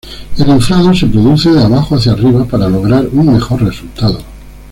[0.39, 4.17] El inflado se produce de abajo hacia arriba para lograr un mejor resultado.